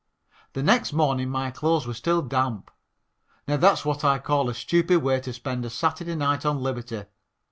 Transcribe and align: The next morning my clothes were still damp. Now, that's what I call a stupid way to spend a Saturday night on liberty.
The 0.53 0.63
next 0.63 0.93
morning 0.93 1.29
my 1.29 1.51
clothes 1.51 1.85
were 1.85 1.93
still 1.93 2.23
damp. 2.23 2.71
Now, 3.47 3.57
that's 3.57 3.85
what 3.85 4.03
I 4.03 4.17
call 4.17 4.49
a 4.49 4.55
stupid 4.55 4.97
way 5.03 5.19
to 5.19 5.31
spend 5.31 5.63
a 5.63 5.69
Saturday 5.69 6.15
night 6.15 6.43
on 6.43 6.57
liberty. 6.57 7.03